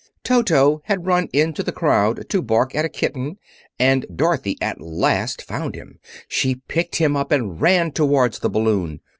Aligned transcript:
Toto 0.23 0.81
had 0.85 1.05
run 1.05 1.27
into 1.31 1.61
the 1.61 1.71
crowd 1.71 2.27
to 2.29 2.41
bark 2.41 2.73
at 2.73 2.83
a 2.85 2.89
kitten, 2.89 3.37
and 3.77 4.03
Dorothy 4.15 4.57
at 4.59 4.81
last 4.81 5.43
found 5.43 5.75
him. 5.75 5.99
She 6.27 6.55
picked 6.55 6.95
him 6.95 7.15
up 7.15 7.31
and 7.31 7.61
ran 7.61 7.91
towards 7.91 8.39
the 8.39 8.49
balloon. 8.49 9.01